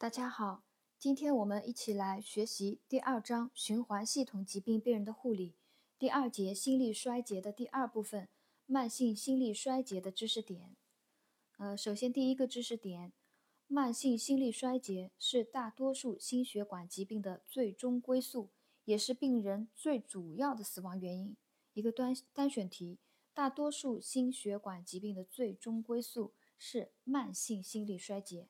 [0.00, 0.64] 大家好，
[0.98, 5.56] 今天我们一起来学习第二章循环系统疾病病人的护理
[5.98, 8.26] 第二节心力衰竭的第二部分
[8.64, 10.74] 慢性心力衰竭的知识点。
[11.58, 13.12] 呃，首先第一个知识点，
[13.66, 18.48] 慢性心力衰竭是大多数心血管疾病的最终归宿，
[18.86, 21.36] 也是病人最主要的死亡原因。
[21.74, 22.96] 一个单单选题，
[23.34, 28.48] 大多数心血管疾病的最终归宿是慢性心力衰竭。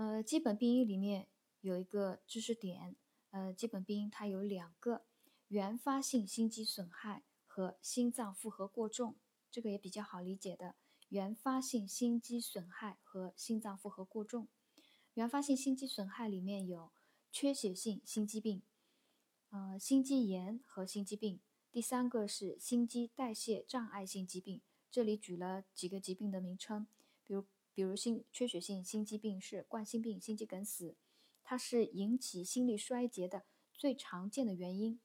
[0.00, 1.28] 呃，基本病因里面
[1.60, 2.96] 有一个知识点，
[3.32, 5.04] 呃，基本病因它有两个：
[5.48, 9.16] 原发性心肌损害和心脏负荷过重。
[9.50, 10.76] 这个也比较好理解的，
[11.10, 14.48] 原发性心肌损害和心脏负荷过重。
[15.12, 16.90] 原发性心肌损害里面有
[17.30, 18.62] 缺血性心肌病，
[19.50, 21.38] 呃，心肌炎和心肌病。
[21.70, 26.86] 第三个是心肌代谢障碍性疾病，这里举了几个疾病的名称，
[27.26, 27.44] 比如。
[27.72, 30.96] 比如心缺血性心肌病是冠心病、心肌梗死，
[31.42, 35.00] 它是引起心力衰竭的最常见的原因。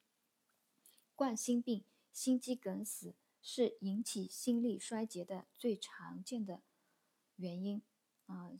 [1.15, 6.61] 冠心病、心肌梗死是引起心力衰竭的最常见的
[7.35, 7.81] 原因。
[8.25, 8.51] 啊，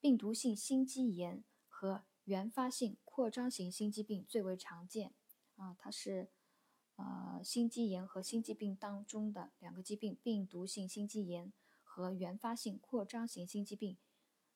[0.00, 5.14] 病毒性心肌炎和原发性扩张型心肌病最为常见。
[5.56, 6.28] 啊，它是
[6.96, 11.52] 呃心肌炎和心肌病当中的两个疾病，病毒性心肌炎。
[11.94, 13.98] 和原发性扩张型心肌病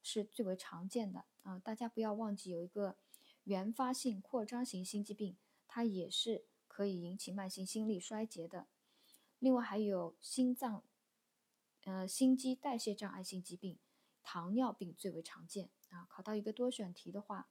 [0.03, 1.59] 是最为常见的啊！
[1.59, 2.97] 大家不要忘记有一个
[3.45, 5.37] 原发性扩张型心肌病，
[5.69, 8.69] 它也是可以引起慢性心力衰竭的。
[9.39, 10.83] 另外还有心脏，
[11.84, 13.79] 呃，心肌代谢障碍性疾病、
[14.23, 16.07] 糖尿病最为常见啊！
[16.09, 17.51] 考到一个多选题的话，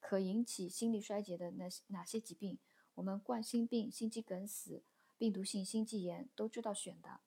[0.00, 2.58] 可引起心力衰竭的那哪些疾病？
[2.94, 4.82] 我们冠心病、心肌梗死、
[5.18, 7.20] 病毒性心肌炎都知道选的。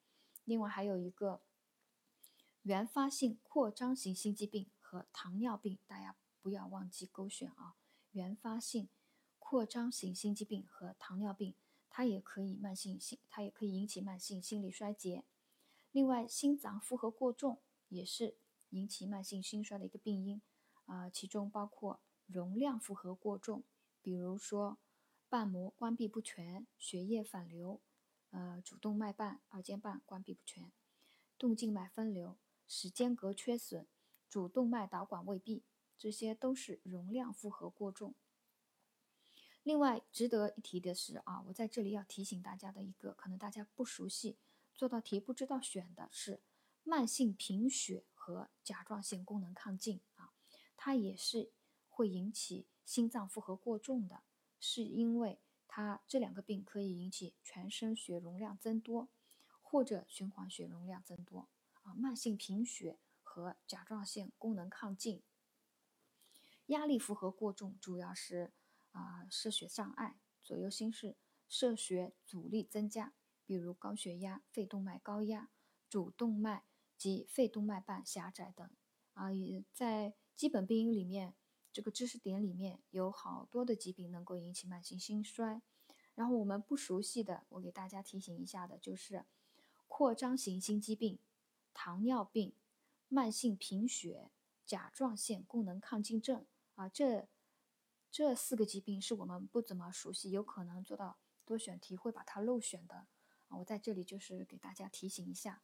[0.45, 1.43] 另外还有一个。
[2.63, 7.75] 原发性扩张型心肌病和糖尿病，大家不要忘记勾选啊！
[8.11, 8.87] 原发性
[9.39, 11.55] 扩张型心肌病和糖尿病，
[11.89, 15.23] 它也可以慢性心，它也可以引起慢性心力衰竭。
[15.91, 17.57] 另外，心脏负荷过重
[17.89, 18.35] 也是
[18.69, 20.39] 引起慢性心衰的一个病因
[20.85, 23.63] 啊，其中包括容量负荷过重，
[24.03, 24.77] 比如说
[25.27, 27.81] 瓣膜关闭不全、血液反流、
[28.29, 30.71] 呃主动脉瓣、二尖瓣关闭不全、
[31.39, 32.37] 动静脉分流。
[32.73, 33.85] 室间隔缺损、
[34.29, 35.65] 主动脉导管未闭，
[35.97, 38.15] 这些都是容量负荷过重。
[39.61, 44.37] 另外值得一提的是啊，我在这里要提醒大家的一个，可能大家不熟悉，
[44.73, 46.39] 做到题不知道选的是
[46.85, 50.31] 慢性贫血和甲状腺功能亢进啊，
[50.77, 51.51] 它也是
[51.89, 54.23] 会引起心脏负荷过重的，
[54.61, 59.09] 是因为它这两个病可以引起全身血容量增多
[59.61, 61.49] 或者循环血容量增多。
[61.83, 65.21] 啊，慢性贫血和甲状腺功能亢进，
[66.67, 68.51] 压力负荷过重，主要是
[68.91, 71.15] 啊射血障碍、左右心室
[71.47, 73.13] 射血阻力增加，
[73.45, 75.49] 比如高血压、肺动脉高压、
[75.89, 76.63] 主动脉
[76.97, 78.69] 及肺动脉瓣狭窄等。
[79.13, 81.35] 啊，也在基本病因里面，
[81.73, 85.61] 这个知识点里面有好多的疾病能够引起慢性心衰。
[86.15, 89.25] 然后我们不熟悉的，我给大家提醒一下的，就是
[89.87, 91.19] 扩张型心肌病。
[91.73, 92.53] 糖尿病、
[93.07, 94.31] 慢性贫血、
[94.65, 96.45] 甲状腺功能亢进症
[96.75, 97.27] 啊，这
[98.09, 103.07] 这四个疾病是我们不怎么熟悉，有可能做到多选题会把它漏选的
[103.47, 103.57] 啊。
[103.57, 105.63] 我在这里就是给大家提醒一下，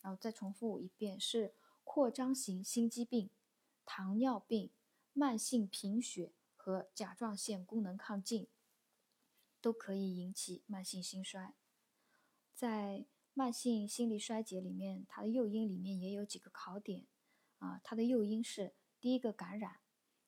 [0.00, 3.30] 然后再重复一遍：是扩张型心肌病、
[3.84, 4.70] 糖尿病、
[5.12, 8.48] 慢性贫血和甲状腺功能亢进，
[9.60, 11.54] 都可以引起慢性心衰，
[12.54, 13.06] 在。
[13.38, 17.04] 慢性心力衰竭里面，它的诱因里面也有几个考点，
[17.58, 19.80] 啊，它的诱因是第一个感染，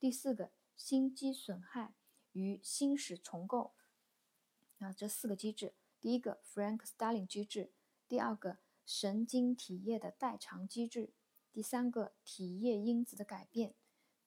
[0.00, 1.94] 第四个，心肌损害
[2.32, 3.74] 与心室重构。
[4.80, 7.70] 啊，这四个机制，第一个 Frank-Starling 机制，
[8.08, 11.12] 第二个神经体液的代偿机制，
[11.52, 13.76] 第三个体液因子的改变。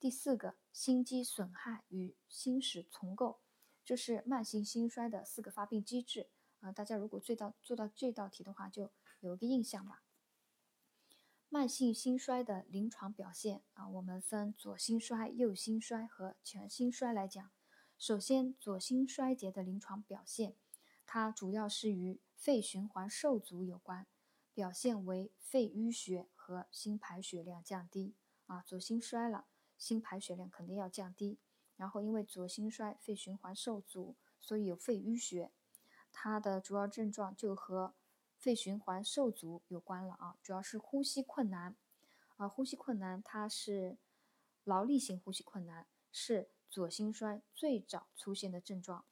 [0.00, 3.40] 第四个，心肌损害与心室重构，
[3.84, 6.30] 这是慢性心衰的四个发病机制
[6.60, 6.72] 啊。
[6.72, 8.90] 大家如果做到做到这道题的话，就
[9.20, 10.03] 有一个印象吧。
[11.54, 17.48] 慢性心衰的临床表现啊，我们分左心衰、右心衰和全心衰来讲。
[17.96, 20.56] 首先，左心衰竭的临床表现，
[21.06, 24.08] 它主要是与肺循环受阻有关，
[24.52, 28.16] 表现为肺淤血和心排血量降低
[28.46, 28.60] 啊。
[28.66, 29.44] 左心衰了。
[29.78, 31.38] 心排血量肯定要降低，
[31.76, 35.52] 然后因为左心衰肺循环受阻，所以有肺淤血，
[36.12, 37.94] 它的主要症状就和
[38.44, 41.74] 肺循环受阻有关了啊，主要是呼吸困难
[42.36, 43.96] 啊，呼吸困难它是
[44.64, 49.06] 劳力性呼吸困难，是左心衰最早出现的症状。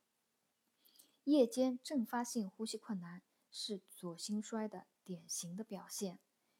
[1.24, 6.18] 夜间阵发性呼吸困难是左心衰的典型的表现，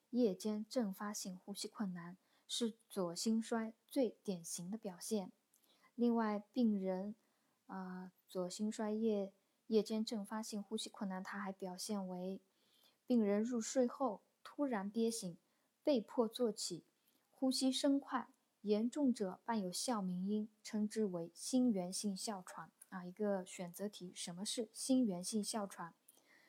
[0.08, 2.16] 夜间阵发性呼吸困难。
[2.54, 5.32] 是左心衰最典型的表现。
[5.94, 7.14] 另外，病人
[7.66, 9.32] 啊，左心衰夜
[9.68, 12.42] 夜间阵发性呼吸困难，它还表现为
[13.12, 15.36] 病人入睡后突然憋醒，
[15.84, 16.86] 被迫坐起，
[17.28, 18.30] 呼吸声快，
[18.62, 23.04] 严重者伴有哮鸣音，称之为心源性哮喘啊。
[23.04, 25.94] 一个选择题，什么是心源性哮喘？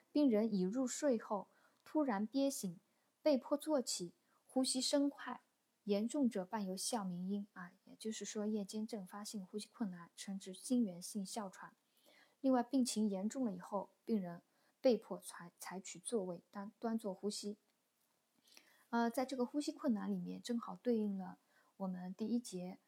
[0.10, 1.50] 病人已入睡后
[1.84, 2.80] 突然憋醒，
[3.22, 4.14] 被迫坐起，
[4.48, 5.42] 呼吸声快。
[5.84, 11.76] 严重者伴有哮鸣音啊，也就是说夜间阵发性呼吸困难，称之心源性哮喘。
[12.40, 14.42] 另外，病情严重了以后，病人
[14.84, 17.58] 被迫采采取坐位端端坐呼吸。
[18.90, 21.40] 呃，在这个呼吸困难里面，正好对应了
[21.78, 22.80] 我们第一节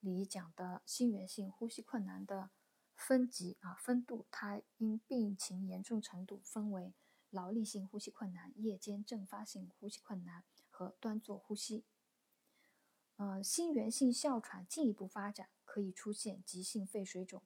[0.00, 2.50] 里讲的心源性呼吸困难的
[2.96, 6.92] 分级啊分度，它因病情严重程度分为
[7.30, 11.84] 劳力性呼吸困难、夜间阵发性呼吸困难和端坐呼吸。
[13.14, 17.44] 呃，心源性哮喘进一步发展，可以出现急性肺水肿，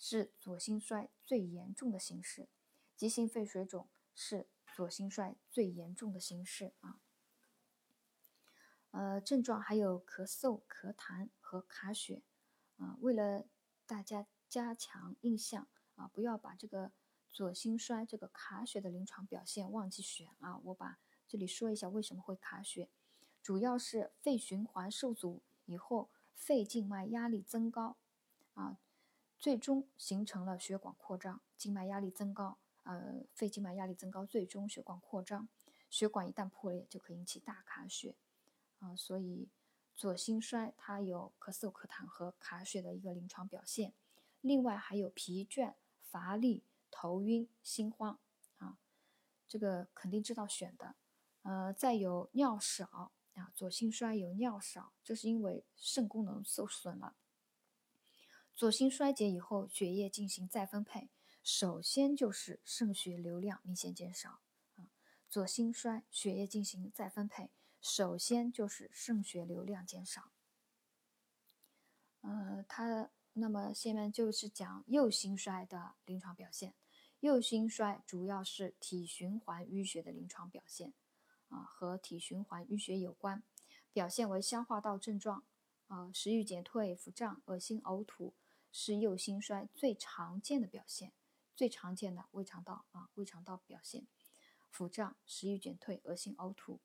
[0.00, 2.48] 是左心衰最严重的形式。
[2.96, 7.00] 急性肺水肿是左心衰最严重的形式啊。
[8.90, 12.22] 呃，症状还有咳嗽、咳痰和卡血
[12.78, 12.96] 啊。
[13.00, 13.46] 为了
[13.84, 16.92] 大家加强印象啊，不要把这个
[17.30, 20.56] 左心衰这个卡血的临床表现忘记选啊。
[20.64, 22.88] 我把这里说一下为什么会卡血。
[23.42, 27.98] 主要是肺循环受阻以后，肺静脉压力增高，
[28.54, 28.78] 啊，
[29.38, 35.48] 最终形成了血管扩张，静脉压力增高，呃，肺静脉压力增高，最终血管扩张，
[35.90, 38.16] 血管一旦破裂就可引起大卡血，
[38.78, 39.48] 啊，所以
[39.94, 43.92] 左心衰它有咳嗽、咳痰和卡血的一个临床表现，
[44.40, 48.18] 另外还有疲倦、乏力、头晕、心慌，
[48.58, 48.78] 啊，
[49.46, 50.94] 这个肯定知道选的，
[51.42, 53.12] 呃，再有尿少。
[53.36, 57.14] 啊，左心衰有尿少，这是因为肾功能受损了。
[58.54, 61.10] 左心衰竭以后，血液进行再分配，
[61.46, 64.40] 首先就是肾血流量明显减少。
[64.74, 64.90] 啊，
[65.30, 70.32] 左心衰血液进行再分配，首先就是肾血流量减少。
[72.22, 76.74] 呃，它那么下面就是讲右心衰的临床表现。
[77.20, 80.94] 右心衰主要是体循环淤血的临床表现。
[81.46, 83.44] 啊，和体循环淤血有关，
[83.92, 85.44] 表现为消化道症状，
[85.86, 88.34] 啊，食欲减退、腹胀、恶心、呕吐，
[88.72, 91.12] 是右心衰最常见的表现，
[91.56, 94.06] 最常见的胃肠道啊，胃肠道表现，
[94.70, 96.80] 腹胀、食欲减退、恶心、呕吐，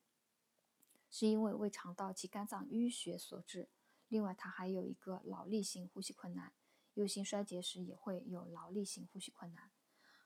[1.10, 3.68] 是因为胃肠道及肝脏淤血所致。
[4.08, 6.54] 另外，它还有一个劳力性呼吸困难，
[6.94, 9.70] 右心衰竭时也会有劳力性呼吸困难。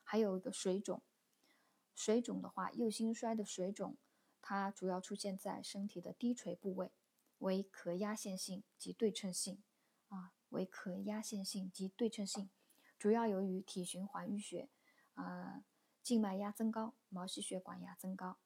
[0.03, 1.03] 还有一个水肿，
[1.93, 3.97] 水肿的话，右心衰的水肿，
[4.41, 6.93] 它主要出现在身体的低垂部位，
[7.39, 9.61] 为可压线性及对称性
[10.07, 12.49] 啊，为可压线性及对称性，
[12.97, 14.69] 主要由于体循环淤血，
[15.13, 15.63] 啊，
[16.01, 18.37] 静脉压增高，毛细血管压增高，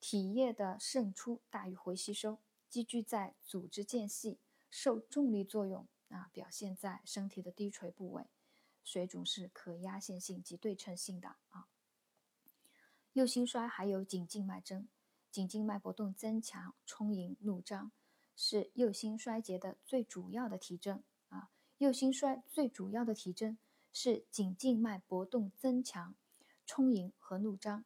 [0.00, 4.38] 体液的渗出大于回吸收，积聚在组织间隙，
[4.70, 8.26] 受重力作用啊，表现在身体的低垂部位。
[8.84, 11.68] 水肿是可压线性及对称性的啊。
[13.12, 14.88] 右心衰还有颈静脉征，
[15.30, 17.92] 颈静脉搏动增强、充盈、怒张，
[18.34, 21.50] 是右心衰竭的最主要的体征啊。
[21.78, 23.56] 右心衰最主要的体征
[23.92, 26.14] 是颈静脉搏动增强、
[26.64, 27.84] 充盈和怒张。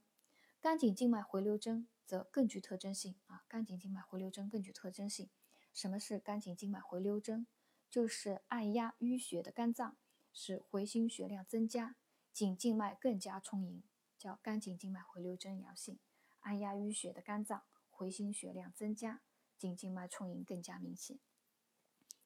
[0.60, 3.44] 肝颈静脉回流征则更具特征性啊。
[3.48, 5.28] 肝颈静脉回流征更具特征性。
[5.72, 7.46] 什么是肝颈静脉回流征？
[7.90, 9.96] 就是按压淤血的肝脏。
[10.38, 11.96] 使回心血量增加，
[12.30, 13.82] 颈静脉更加充盈，
[14.18, 15.98] 叫肝颈静脉回流征阳性。
[16.40, 19.22] 按压淤血的肝脏，回心血量增加，
[19.56, 21.18] 颈静脉充盈更加明显。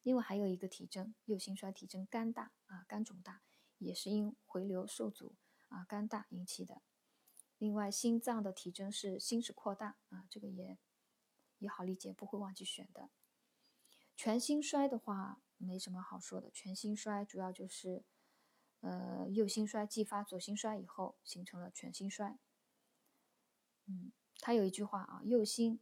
[0.03, 3.43] 另外还有一个体征，右心衰体征肝大啊，肝肿大，
[3.81, 5.35] 也是因回流受阻
[5.69, 6.81] 啊，肝大引起的。
[7.59, 10.79] 另外心脏的体征是心室扩大啊，这个也
[11.59, 13.11] 也好理解，不会忘记选的。
[14.17, 15.43] 全心衰的话。
[15.63, 18.03] 没什么好说的，全心衰主要就是，
[18.81, 22.39] 呃，右心衰继发左心衰以后形成了全心衰。
[23.85, 25.79] 嗯，他有一句话啊，右心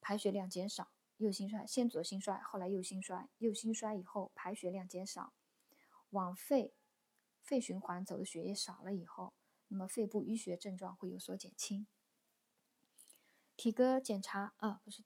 [0.00, 5.34] 排血量减少，右心衰先左心衰，后来右心衰，右心衰以后排血量减少，
[6.08, 6.72] 往肺
[7.42, 9.32] 肺循环走的血液少了以后，
[9.68, 11.86] 那么肺部淤血症状会有所减轻。
[13.56, 15.02] 体格检查啊，不是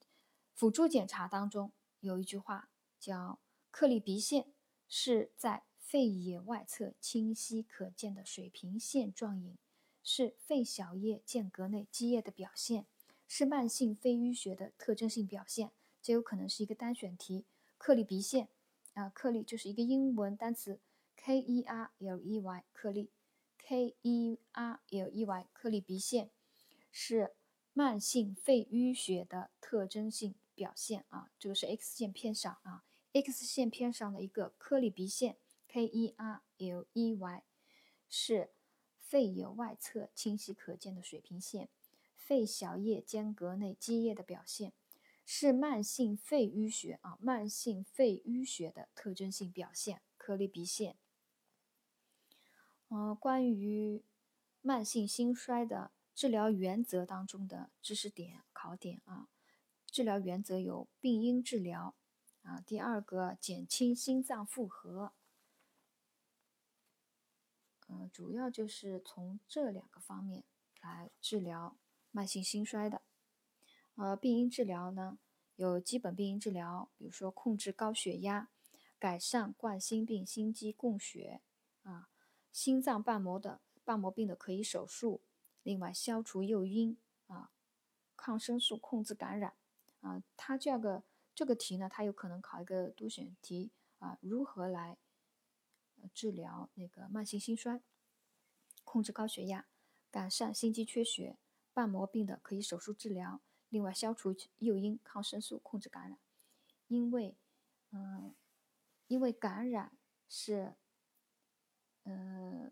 [0.53, 3.39] 辅助检查当中有一句话叫。
[3.71, 4.53] 颗粒鼻线
[4.87, 9.57] 是在肺野外侧清晰可见的水平线状影，
[10.01, 12.87] 是肺小叶间隔内积液的表现，
[13.27, 15.73] 是慢性肺淤血的特征性表现。
[16.01, 17.43] 这有可能是一个单选题。
[17.77, 18.47] 克里鼻线
[18.93, 20.79] 啊，克里就是一个英文单词
[21.17, 23.09] K E R L E Y，颗粒
[23.57, 26.29] K E R L E Y，颗粒鼻线
[26.91, 27.35] 是
[27.73, 31.31] 慢性肺淤血的特征性表现啊。
[31.39, 32.83] 这个是 X 线偏上啊。
[33.13, 37.43] X 线片上的一个颗粒鼻线，K-E-R-L-E-Y，
[38.07, 38.51] 是
[38.99, 41.69] 肺叶外侧清晰可见的水平线，
[42.15, 44.73] 肺小叶间隔内积液的表现，
[45.25, 50.01] 是慢性肺淤血啊，慢性肺淤血的特征性表现。
[50.17, 50.97] 颗粒鼻线。
[52.95, 54.01] 呃，关于
[54.61, 59.27] 慢性心衰的治疗原则当中的知识点考点啊，
[59.85, 61.93] 治疗原则有病因治疗。
[62.43, 65.11] 啊，第二个减轻心脏负荷，
[67.89, 70.45] 嗯，主要就是从这两个方面
[70.79, 71.75] 来治疗
[72.11, 73.01] 慢性心衰的。
[73.95, 75.17] 呃，病因治疗呢，
[75.57, 78.49] 有基本病因治疗，比如说控制高血压，
[78.97, 81.41] 改善冠心病心肌供血，
[81.81, 82.09] 啊，
[82.55, 85.19] 心脏瓣膜的瓣膜病的可以手术，
[85.61, 86.95] 另外消除诱因，
[87.27, 87.51] 啊，
[88.15, 89.57] 抗生素控制感染，
[89.99, 91.03] 啊，它这个。
[91.33, 93.69] 这个题呢，它有可能考一个多选题
[93.99, 94.97] 啊，如何来
[96.13, 97.81] 治疗那个慢性心衰？
[98.85, 99.67] 控制高血压，
[100.09, 101.37] 改善心肌缺血，
[101.73, 106.17] 瓣膜病的可以手术治疗，另外消除诱因，抗生素控制感染。
[106.87, 107.35] 因为，
[107.91, 108.33] 嗯，
[109.07, 109.97] 因为感染
[110.29, 110.75] 是，
[112.05, 112.71] 呃，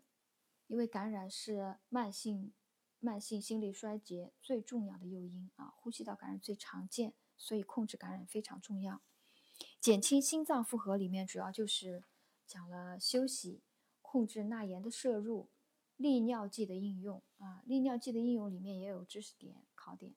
[0.66, 2.52] 因为感染是慢性
[2.98, 7.14] 慢性心力衰竭最重要的诱因啊，呼吸道感染最常见。
[7.36, 9.02] 所以控制感染非常重要，
[9.80, 12.04] 减轻心脏负荷里面主要就是
[12.46, 13.60] 讲了休息，
[14.00, 15.48] 控制钠盐的摄入，
[15.96, 20.14] 利尿剂的应用啊，利尿剂的应用里面也有知识点考点。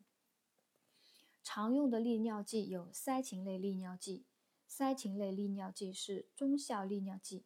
[1.44, 4.28] 常用的利尿剂有塞嗪类利尿剂，
[4.68, 7.46] 塞嗪类利尿剂是中效利尿剂，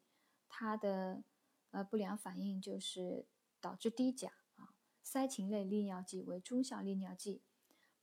[0.50, 1.24] 它的
[1.72, 3.28] 呃不良反应就是
[3.60, 7.42] 导致低钾啊，塞嗪类利尿剂为中效利尿剂，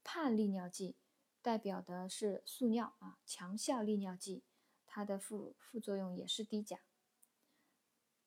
[0.05, 0.97] 泮利尿剂。
[1.41, 4.43] 代表的是速尿啊，强效利尿剂，
[4.87, 6.81] 它的副副作用也是低钾。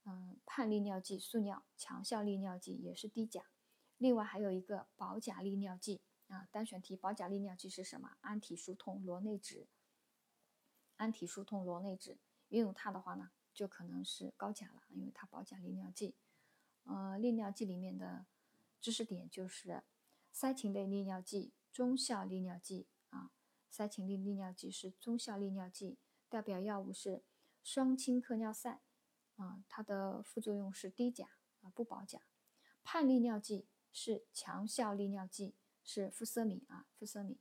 [0.05, 3.51] 嗯，泮利尿剂、速尿、强效利尿剂也是低钾。
[3.97, 8.17] 另外还有一个保钾利尿剂啊，单选题保钾利尿剂是什么？
[8.21, 9.67] 氨体疏通螺内酯。
[10.95, 12.17] 氨体疏通螺内酯，
[12.47, 16.15] 运用它的话呢，就可能是高钾了，因为它保钾利尿剂。
[16.83, 18.25] 呃，利尿剂里面的
[18.79, 19.83] 知识点就是
[20.31, 22.87] 塞嗪类利尿剂、中效利尿剂。
[23.69, 27.23] 塞嗪类利尿剂是中效利尿剂，代表药物是
[27.63, 28.81] 双氢克尿噻、
[29.37, 31.29] 啊，它的副作用是低钾
[31.61, 32.21] 啊，不保钾。
[32.83, 35.55] 泮利尿剂是强效利尿剂，
[35.85, 37.39] 是呋塞米啊，呋塞米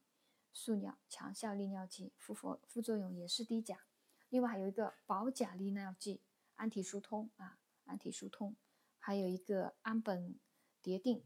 [0.52, 3.80] 速尿强效利尿剂，副副副作用也是低钾。
[4.30, 6.22] 另外还有一个保钾利尿剂，
[6.54, 8.56] 安体舒通啊，安体舒通，
[8.98, 10.36] 还有一个氨苯
[10.80, 11.22] 蝶啶，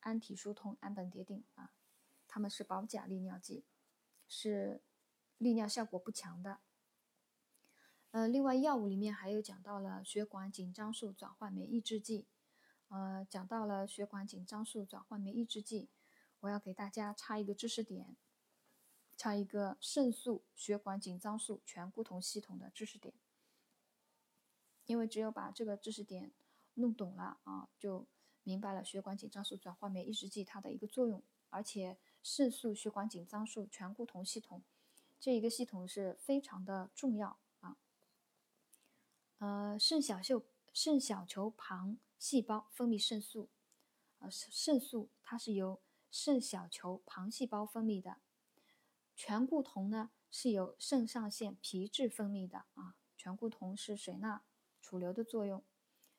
[0.00, 1.72] 安体舒通，氨苯蝶啶啊，
[2.26, 3.64] 它们是保钾利尿剂，
[4.26, 4.82] 是
[5.36, 6.60] 利尿效果不强的。
[8.12, 12.26] 呃，另外药物里面还有讲到了血管紧张素转换酶抑制剂，
[12.88, 15.90] 呃，讲到了血管紧张素转换酶抑制剂，
[16.40, 18.16] 我要给大家插一个知识点，
[19.18, 23.12] 插一个肾素血管紧张素醛固酮系统的知识点，
[24.86, 26.30] 因为只有把这个知识点
[26.74, 28.06] 弄懂了啊，就
[28.44, 31.20] 明白了血管紧张素转换酶抑制剂它的一个作用，
[31.50, 34.62] 而且肾素血管紧张素醛固酮系统
[35.18, 37.76] 这一个系统是非常的重要啊。
[39.38, 43.48] 呃，肾小球肾小球旁细胞分泌肾素，
[44.20, 48.20] 呃，肾素它是由肾小球旁细胞分泌的，
[49.18, 54.44] 醛固酮呢是由肾上腺皮质分泌的啊，醛固酮是水钠
[54.80, 55.64] 储留的作用，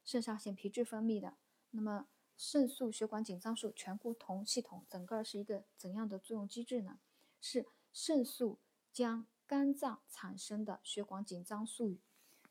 [0.04, 1.38] 肾上腺皮质分泌的。
[1.72, 7.00] 那么肾素血管紧张素醛固酮系统整个是一个怎样的作用机制呢？
[7.40, 8.60] 是肾素
[8.92, 12.00] 将肝脏产生的血管紧张素。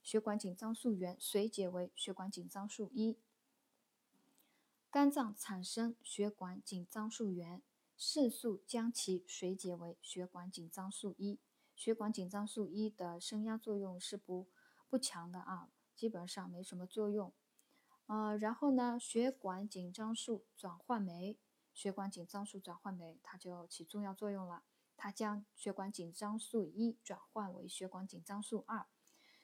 [0.03, 3.19] 血管紧张素原水解为血管紧张素一，
[4.91, 7.61] 肝脏产生血管紧张素原，
[7.99, 11.41] 肾素将其水解为血管紧张素一。
[11.75, 14.47] 血管紧张素一的升压作用是不
[14.89, 17.33] 不强的啊，基本上没什么作用。
[18.07, 21.37] 呃，然后呢，血管紧张素转换酶，
[21.75, 24.63] 血管紧张素转换酶它就起重要作用了，
[24.97, 28.87] 它将血管紧张素一转换为血管紧张素二。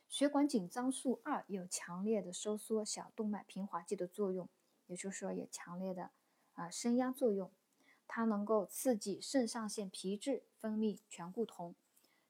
[0.09, 4.49] 血管紧张素二有强烈的收缩小动脉平滑肌的作用，
[4.87, 6.13] 也就是说有强烈的
[6.53, 7.53] 啊升压作用。
[8.17, 11.75] 它能够刺激肾上腺皮质分泌醛固酮，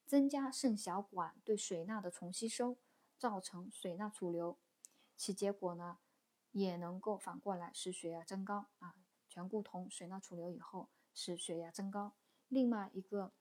[0.07, 2.79] 增加肾小管对水钠的重吸收，
[3.19, 4.57] 造成水钠储留。
[5.15, 5.99] 其结果呢，
[6.53, 8.95] 也能够反过来使血压增高啊。
[9.29, 12.15] 醛固酮、水钠储留以后使血压增高。
[12.49, 13.35] 另外一个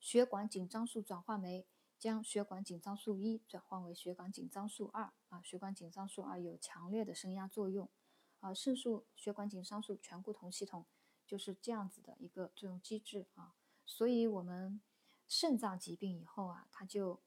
[0.00, 1.64] 血管紧张素转换酶。
[1.96, 7.88] 将血管紧张素一转换为血管紧张素二啊，血管紧张素二有强烈的升压作用
[8.40, 10.84] 啊，肾素血管紧张素醛固酮系统
[11.26, 14.80] 就是这样子的一个作用机制啊，所以我们
[15.26, 17.20] 肾脏疾病以后啊，它就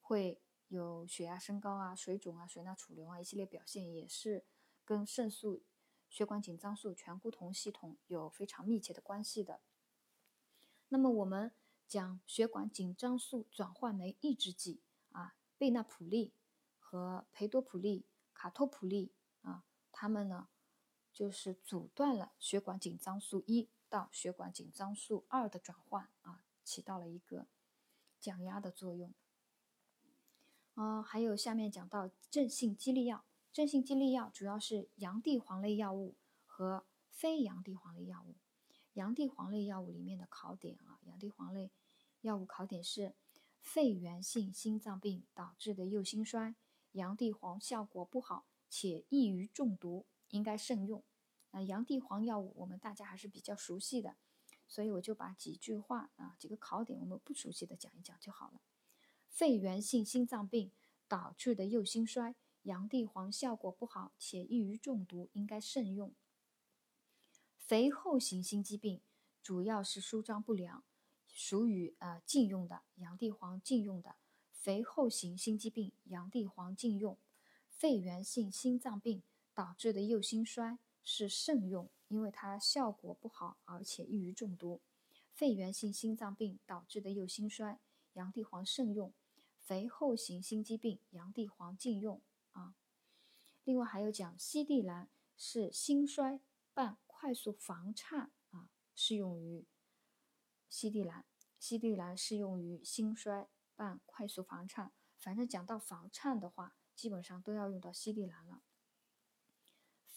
[0.00, 4.44] 会有血压升高啊、水肿啊、水钠储留啊一系列表现，也是
[4.84, 5.62] 跟肾素
[6.08, 9.60] 血管紧张素醛固酮系统有非常密切的关系的。
[10.88, 11.52] 那么我们。
[11.88, 16.32] 讲血管紧张素转换酶抑制剂啊，贝那普利
[16.78, 19.12] 和培多普利、卡托普利
[19.42, 20.48] 啊，它们呢
[21.12, 27.46] 就是阻断了血管紧张素一到血管紧张素二的转换啊，起到了一个
[28.18, 29.12] 降压的作用。
[30.74, 36.14] 嗯，还有下面讲到镇性激励药，镇性激励药主要是洋地黄类药物
[36.46, 38.34] 和非洋地黄类药物。
[38.94, 41.70] 洋地黄类药物里面的考点啊，洋地黄类。
[42.22, 43.14] 药物考点是
[43.60, 46.54] 肺源性心脏病导致的右心衰，
[46.92, 51.02] 洋地黄效果不好且易于中毒，应该慎用。
[51.52, 54.16] 啊，洋地黄药物我们大家还是比较熟悉的，
[54.66, 58.60] 所以我就把几句话啊，几个考点我们不熟悉的讲一讲就好了。
[59.28, 60.72] 肺源性心脏病
[61.06, 66.12] 导致的右心衰，洋地黄效果不好且易于中毒，应该慎用。
[67.56, 69.00] 肥厚型心肌病
[69.42, 70.84] 主要是舒张不良。
[71.34, 74.16] 属于呃禁用的洋地黄禁用的
[74.52, 77.16] 肥厚型心肌病，洋地黄禁用；
[77.70, 79.22] 肺源性心脏病
[79.54, 84.80] 导致的右心衰是慎用，因为它效果不好，而且易于中毒。
[85.32, 87.80] 肺源性心脏病导致的右心衰，
[88.12, 89.12] 洋地黄慎用；
[89.60, 92.20] 肥厚型心肌病，洋地黄禁用
[92.52, 92.74] 啊。
[93.64, 96.40] 另外还有讲西地兰是心衰
[96.74, 99.64] 伴快速房颤啊，适用于。
[100.68, 101.24] 西地兰，
[101.58, 104.92] 西地兰适用于心衰伴快速房颤。
[105.18, 108.62] 反正讲到房颤的话，基本上都要用到西地兰了。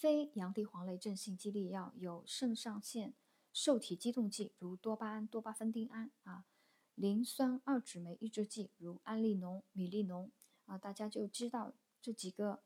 [0.06, 3.16] 非洋地黄类镇性激励药有肾上腺
[3.52, 6.46] 受体激动剂，如多巴胺、多巴酚丁胺啊；
[6.94, 10.32] 磷酸二酯酶抑制剂，如安利农、米利农
[10.66, 10.78] 啊。
[10.78, 12.62] 大家就知道这几个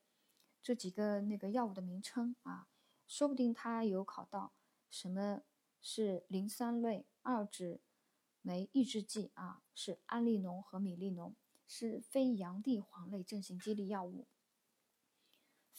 [0.61, 2.67] 这几个那个药物的名称啊，
[3.07, 4.51] 说不定它有考到
[4.89, 5.43] 什么
[5.79, 7.05] 是磷酸类。
[7.21, 7.79] 二酯
[8.41, 11.33] 酶抑制剂啊，是安利农和米利农，
[11.65, 14.27] 是非洋地黄类镇性激励药物。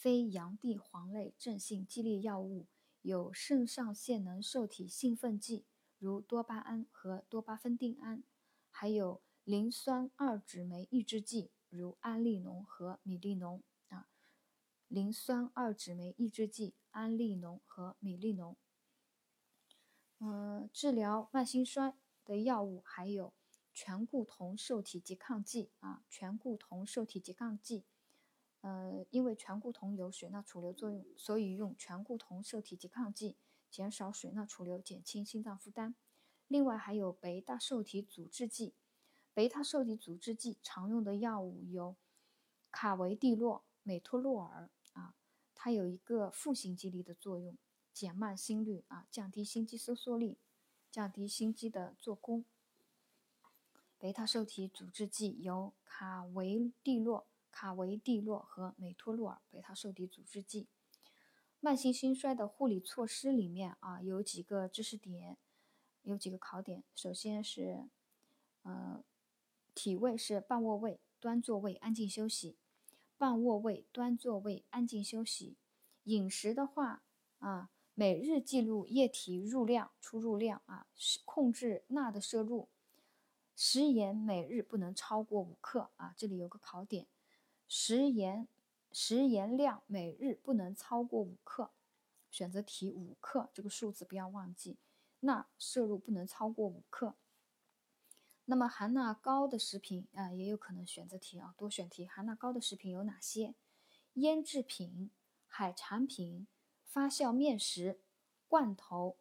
[0.00, 2.66] 非阳地黄类镇性激励药物
[3.02, 5.66] 有肾上腺能受体兴奋剂，
[5.98, 8.24] 如多巴胺和多巴酚丁胺，
[8.70, 14.08] 还有磷酸二酯酶抑制剂，如安利农和米利农啊。
[14.88, 18.56] 磷酸二酯酶抑制剂安利农和米利农。
[20.18, 23.34] 嗯，治疗慢性衰的药物还有
[23.74, 27.84] 醛固酮受体拮抗剂啊，醛固酮受体拮抗剂。
[28.62, 33.36] 呃，因为醛固酮有水钠储留作用，所以用醛固酮受体拮抗剂，
[33.70, 35.94] 减少水钠储留，减轻心脏负担。
[36.46, 38.74] 另外还有贝塔受体阻滞剂，
[39.32, 41.96] 贝塔受体阻滞剂常用的药物有
[42.70, 45.14] 卡维地洛、美托洛尔啊，
[45.54, 47.56] 它有一个负性激励的作用，
[47.94, 50.36] 减慢心率啊，降低心肌收缩力，
[50.90, 52.44] 降低心肌的做工。
[53.98, 57.29] 贝塔受体阻滞剂有卡维地洛。
[57.50, 60.68] 卡维地洛和美托洛尔贝塔受体阻滞剂。
[61.60, 65.36] 慢性心衰的护理措施里面啊，有几个知识点，
[66.02, 66.82] 有几个考点。
[66.94, 67.88] 首先是，
[68.62, 69.04] 呃，
[69.74, 72.56] 体位是半卧位，端坐位，安静休息。
[73.18, 75.58] 半卧位，端坐位，安静休息。
[76.04, 77.02] 饮食的话
[77.40, 80.86] 啊，每日记录液体入量、出入量啊，
[81.26, 82.70] 控制钠的摄入。
[83.54, 87.06] 食盐每日不能超过五克啊，这里有个考点。
[87.72, 88.48] 食盐
[88.90, 91.70] 食盐量每日不能超过五克，
[92.28, 94.76] 选择题五克这个数字不要忘记。
[95.20, 97.14] 钠摄入不能超过五克。
[98.46, 102.04] 那么含钠高的食品啊，也有可能选择题啊，多选题。
[102.04, 103.54] 含钠高的食品有哪些？
[104.14, 105.12] 腌制品、
[105.46, 106.48] 海产品、
[106.84, 108.00] 发酵面食、
[108.48, 109.16] 罐头、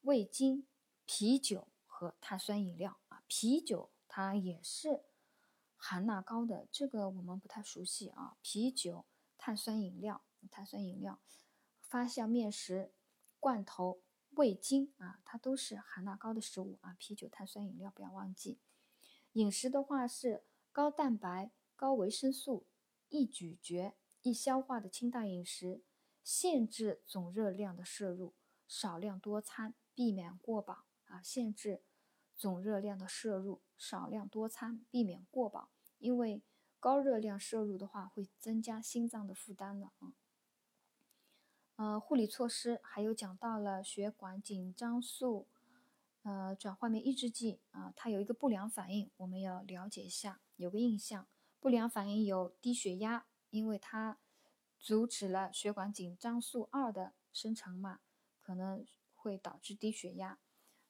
[0.00, 0.66] 味精、
[1.06, 5.02] 啤酒和碳酸饮料啊，啤酒它也是。
[5.84, 9.04] 含钠高的这个我们不太熟悉啊，啤酒、
[9.36, 11.18] 碳酸饮料、碳酸饮料、
[11.80, 12.92] 发酵面食、
[13.40, 16.94] 罐头、味精啊，它都是含钠高的食物啊。
[17.00, 18.60] 啤酒、碳酸饮料不要忘记。
[19.32, 22.64] 饮食的话是高蛋白、高维生素、
[23.08, 25.82] 易咀嚼、易消化的清淡饮食，
[26.22, 28.34] 限制总热量的摄入，
[28.68, 31.20] 少量多餐，避免过饱啊。
[31.20, 31.82] 限制
[32.36, 33.62] 总热量的摄入。
[33.76, 35.71] 少量多餐，避免过饱，
[36.02, 36.42] 因为
[36.80, 40.12] 高热量摄入的话会增加心脏的负担的啊。
[41.76, 45.46] 呃，护理措施还有讲到了血管紧张素，
[46.22, 51.26] 呃，转换酶抑制剂啊，它有一个不良反应，我们要了解一下，有个印象。
[51.60, 54.18] 不良反应有低血压，因为它
[54.78, 58.00] 阻止了血管紧张素二的生成嘛，
[58.40, 58.84] 可能
[59.14, 60.38] 会导致低血压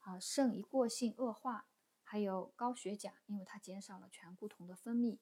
[0.00, 1.66] 啊，肾一过性恶化。
[2.12, 5.16] 还有高血钾，因为它减少了醛固酮的分泌，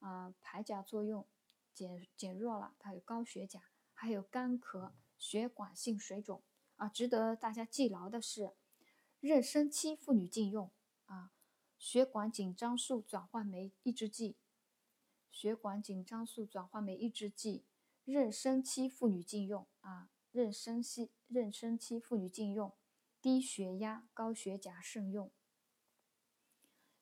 [0.00, 1.26] 啊，排钾作用
[1.72, 3.62] 减减弱了，它有高血钾。
[3.94, 6.42] 还有干咳、血管性水肿，
[6.76, 8.52] 啊，值得大家记牢的是，
[9.22, 10.70] 妊娠期妇女禁用
[11.06, 11.32] 啊，
[11.78, 14.36] 血管紧张素转换酶抑制剂，
[15.32, 17.64] 血管紧张素转换酶抑制剂，
[18.04, 22.70] 妊娠期妇女禁用啊，妊娠期妊娠期妇女禁用，
[23.22, 25.32] 低血压、高血钾慎用。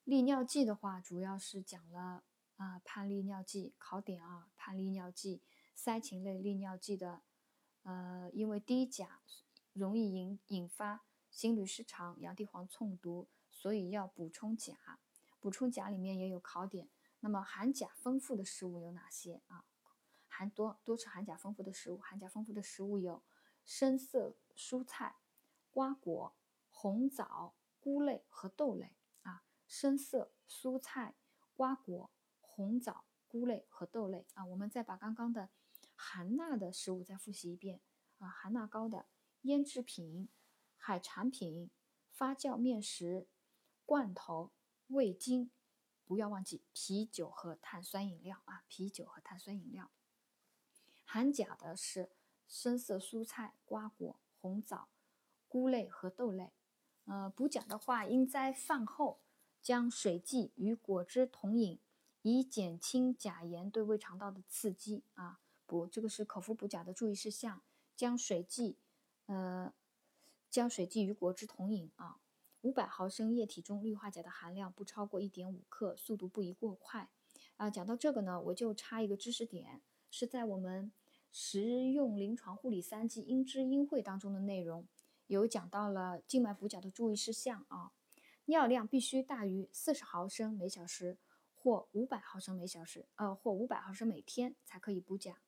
[0.04, 2.24] 利尿剂的话，主要是讲了
[2.56, 5.40] 啊，判利尿剂考点啊，判利尿剂，
[5.74, 7.22] 塞嗪类利尿剂的，
[7.84, 9.20] 呃，因为低钾
[9.72, 14.98] 容易引引发心律失常、洋地黄中毒，所以要补充钾。
[15.38, 16.88] 补充钾里面也有考点，
[17.20, 19.64] 那么含钾丰富的食物有哪些啊？
[20.28, 23.22] 含多多吃含钾丰富的食物，含钾丰富的食物有
[23.64, 25.16] 深色蔬菜、
[25.72, 26.32] 瓜果、
[26.70, 28.92] 红枣、菇类和豆类。
[29.72, 31.14] 深色蔬菜、
[31.54, 32.10] 瓜果、
[32.42, 35.48] 红枣、菇类和豆类啊，我们再把刚刚的
[35.96, 37.80] 含钠的食物再复习一遍
[38.18, 39.06] 啊，含钠高的
[39.44, 40.28] 腌制品、
[40.76, 41.70] 海产品、
[42.10, 43.26] 发酵面食、
[43.86, 44.52] 罐头、
[44.88, 45.50] 味精，
[46.04, 49.90] 不要忘记啤酒和碳酸饮料啊，啤酒和碳酸饮料。
[51.06, 52.10] 含钾的是
[52.46, 54.90] 深色蔬菜、瓜果、红枣、
[55.48, 56.52] 菇类和豆类。
[57.06, 59.22] 呃，补钾的话，应在饭后。
[59.62, 61.78] 将水剂与果汁同饮，
[62.22, 65.40] 以减轻钾盐对胃肠道的刺激啊。
[65.64, 67.62] 补这个是口服补钾的注意事项。
[67.94, 68.78] 将水剂，
[69.26, 69.72] 呃，
[70.50, 72.18] 将水剂与果汁同饮啊。
[72.62, 77.10] 五百毫升液体中氯化钾的含量不超过一点五克，速度不宜过快。
[77.58, 80.90] 啊，讲到这个呢，我就插一个知识点，是在我们
[81.30, 84.88] 实用临床护理三剂应知应会当中的内容，
[85.26, 87.92] 有讲到了静脉补钾的注意事项啊。
[88.46, 91.16] 尿量必须大于四十毫升每小时
[91.54, 95.40] 或五百毫升每小时，呃，或五百毫升每天才可以补钾。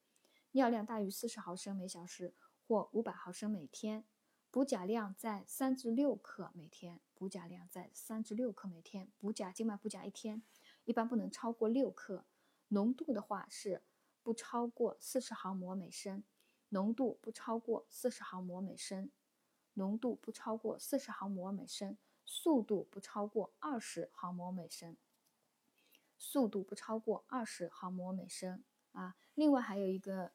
[0.51, 2.33] 尿量大于四十毫升每小时
[2.65, 4.05] 或五百毫升每天，
[4.49, 10.41] 补钾量在三至六克每天，补钾量在三至六克每天，补钾静脉补钾一天
[10.85, 12.25] 一般不能超过六克，
[12.69, 13.83] 浓度的话是
[14.23, 16.23] 不超过四十毫摩每升，
[16.69, 19.11] 浓度不超过四十毫摩每升，
[19.73, 24.97] 浓度不超过四十毫摩每升，速度不超过二十毫摩每升。
[26.17, 29.15] 速度不超过二十毫摩每升啊。
[29.35, 30.31] 另外还有一个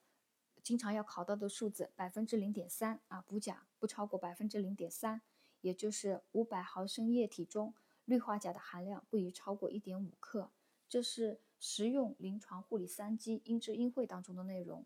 [0.62, 5.22] 经常要考到的数字，百分之零点三啊，补钾不超过百分之零点三，
[5.62, 7.74] 也就是五百毫升液体中
[8.04, 10.50] 氯化钾的含量不宜超过一点五克。
[10.88, 14.84] 这是实用临床护理三基应知应会当中的内容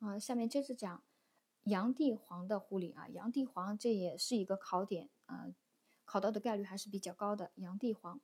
[0.00, 0.18] 啊。
[0.18, 1.02] 下面接着讲
[1.64, 5.52] 洋地黄的护理啊，洋地黄这也是一个考点啊，
[6.06, 7.50] 考到的概率还是比较高的。
[7.56, 8.18] 洋地黄。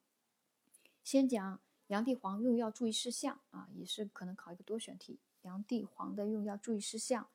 [1.05, 5.21] 先讲洋地黄用药注意事项啊，也是可能考一个多选题。
[5.43, 7.29] 洋地黄的用药注意事项，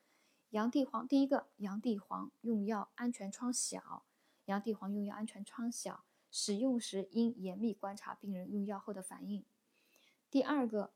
[0.52, 4.06] 洋地黄第一个，洋地黄用药安全窗小，
[4.46, 9.44] 洋地黄用药安全窗小，使用时应严密观察病人用药后的反应。
[10.32, 10.94] 第二个，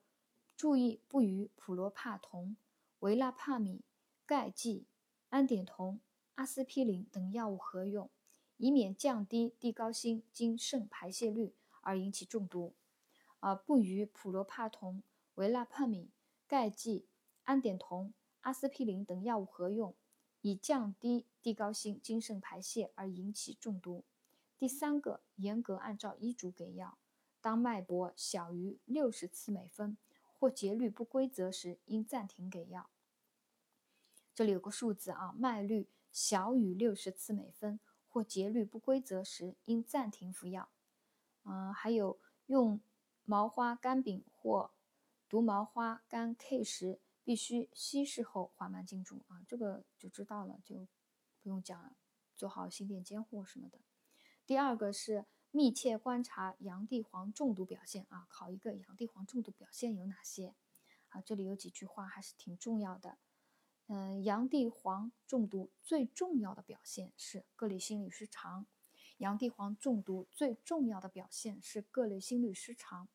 [0.56, 2.56] 注意不与普罗帕酮、
[3.00, 3.84] 维拉帕米、
[4.26, 4.86] 钙剂、
[5.30, 6.00] 氨碘酮、
[6.36, 8.10] 阿司匹林等药物合用，
[8.62, 11.56] 以免降低地高辛经肾排泄率。
[11.84, 12.76] 而引起中毒，
[13.40, 15.02] 啊，不与普罗帕酮、
[15.34, 16.12] 维拉帕米、
[16.48, 17.08] 钙剂、
[17.46, 19.96] 氨碘酮、阿司匹林等药物合用，
[20.42, 24.04] 以降低地高辛经肾排泄而引起中毒。
[24.60, 27.00] 第三个，严格按照医嘱给药，
[27.42, 29.98] 当脉搏小于六十次每分
[30.40, 32.92] 或节律不规则时，应暂停给药。
[34.36, 37.80] 这里有个数字啊，脉率小于六十次每分
[38.12, 40.70] 或节律不规则时，应暂停服药。
[41.44, 42.82] 嗯，还有用
[43.24, 44.72] 毛花干饼或
[45.30, 50.88] 毒毛花干 K 时，必须稀释后缓慢进注啊，这个就知道了，就
[51.42, 51.96] 不用讲了，
[52.36, 53.80] 做好心电监护什么的。
[54.46, 60.54] 第二个是密切观察洋地黄中毒表现啊，考一个洋地黄中毒表现有哪些
[61.10, 61.22] 啊？
[61.22, 63.18] 这里有几句话还是挺重要的。
[63.94, 68.66] 嗯，洋地黄中毒最重要的表现是各类心律失常。
[69.18, 73.10] 洋地黄中毒最重要的表现是各类心律失常，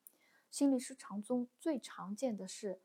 [0.50, 2.82] 心律失常中最常见的是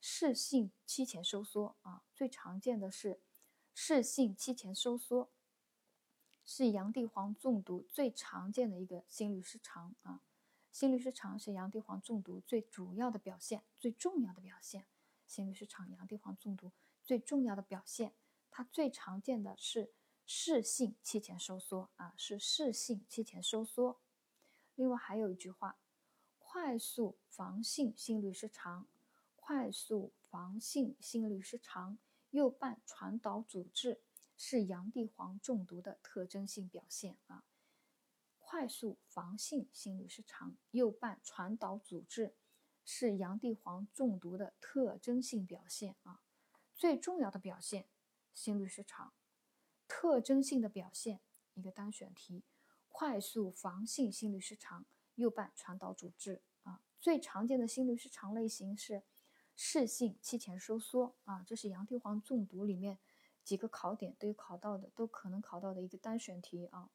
[0.00, 3.20] 室性期前收缩啊，最常见的是
[3.74, 5.28] 室性期前收缩，
[6.44, 10.22] 是洋地黄中毒最常见的一个心律失常啊。
[10.70, 14.86] 心律失常是洋地黄中毒最主要的表现，最重要的表现。
[15.26, 16.70] 心律失常，洋地黄中毒
[17.04, 18.12] 最重要的表现，
[18.50, 19.92] 它最常见的是。
[20.24, 24.00] 室性期前收缩啊，是室性期前收缩。
[24.76, 25.76] 另外还有一句话，
[26.38, 28.86] 快速房性心律失常，
[29.34, 31.98] 快速房性心律失常
[32.30, 34.00] 右半传导阻滞
[34.36, 37.44] 是洋地黄中毒的特征性表现啊。
[38.38, 42.36] 快速房性心律失常右半传导阻滞
[42.84, 46.22] 是洋地黄中毒的特征性表现啊。
[46.82, 47.86] 最重要的表现，
[48.34, 49.12] 心律失常。
[49.86, 51.20] 特征性的表现，
[51.54, 52.42] 一个单选题，
[52.88, 59.04] 快速房性心律失常右半传导阻滞啊，最常见的心律失常类型是
[59.54, 62.98] 室性期前收缩啊，这是洋地黄中毒里面
[63.44, 66.90] 几个考点都有考到的，都可能考到的一个单选题啊。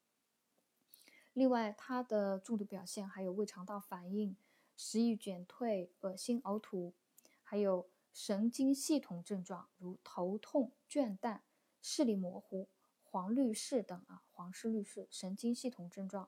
[1.32, 4.36] 另外，它的中毒表现还有胃肠道反应、
[4.76, 6.94] 食欲减退、恶心呕吐，
[7.42, 11.42] 还有神经系统症状，如头痛、倦怠、
[11.84, 12.68] 视力模糊。
[13.04, 16.28] 黄绿视等啊，黄视绿视神经系统症状，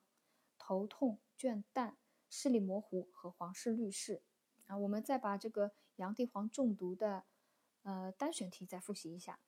[0.59, 1.95] 头痛、倦怠、
[2.29, 4.21] 视力模糊和黄视绿视
[4.67, 4.77] 啊。
[4.77, 7.23] 我们再把这个洋地黄中毒的
[7.81, 9.39] 呃单选题再复习一下。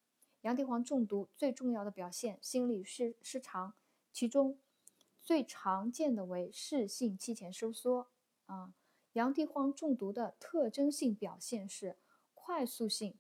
[0.42, 3.76] 洋地黄中毒最重要的表现，心律失失常，
[4.12, 4.58] 其中
[5.22, 8.10] 最常见的为室性期前收缩
[8.48, 8.74] 啊。
[9.14, 11.98] 洋地黄中毒的特征性表现是
[12.44, 13.18] 快速性、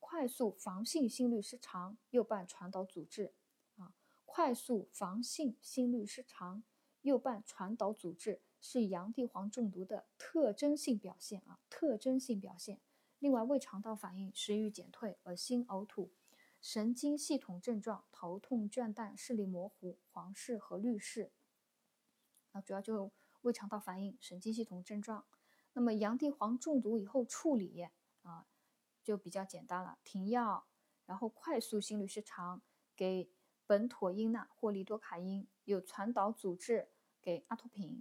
[0.00, 3.32] 快速房性心律失常右半传导阻滞。
[3.76, 6.64] 啊快速房性心律失常
[7.00, 12.80] 右半传导阻滞是洋地黄中毒的特征性表现啊，特征性表现。
[13.20, 16.10] 另外，胃肠道反应、食欲减退、恶心呕吐、
[16.60, 21.30] 神经系统症状、头痛、倦怠、视力模糊、黄视和绿视
[22.50, 25.24] 啊，主要就胃肠道反应、神经系统症状。
[25.72, 27.86] 那么，洋地黄中毒以后处理
[28.22, 28.46] 啊，
[29.06, 30.66] 就比较简单了，停药，
[31.06, 32.60] 然后快速心律失常
[32.96, 33.30] 给。
[33.68, 36.88] 苯妥英钠或利多卡因有传导阻滞，
[37.20, 38.00] 给阿托品。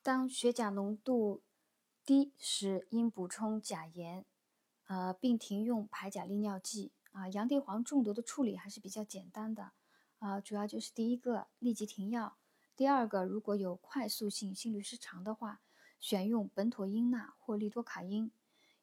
[0.00, 1.42] 当血钾浓度
[2.02, 4.24] 低时应补充钾盐，
[4.86, 6.94] 呃，并停用排钾利尿剂。
[7.12, 9.72] 啊，洋地黄中毒的处理还是比较简单的，
[10.20, 12.38] 啊，主要就是第一个立即停药，
[12.74, 15.60] 第二个如果有快速性心律失常的话，
[16.00, 18.30] 选用苯妥英钠或利多卡因；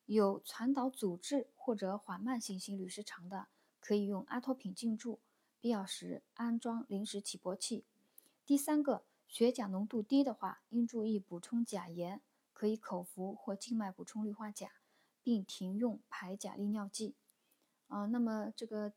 [0.06, 3.48] 有传导阻滞或者缓慢性心律失常的，
[3.80, 5.20] 可以用阿托品静注，
[5.60, 7.84] 必要时安装临时起搏器。
[8.46, 12.22] 第三个，血钾浓度低的话，应注意补充钾盐，
[12.54, 14.72] 可以口服或静脉补充氯化钾，
[15.24, 17.16] 并停用排钾利尿剂。
[17.88, 18.94] 啊，那么这个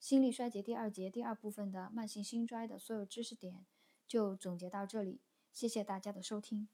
[0.00, 3.64] 心力衰竭第二节第二部分的慢性心衰的所有知识点
[4.06, 5.20] 就总结到这里，
[5.52, 6.68] 谢谢大家的收听。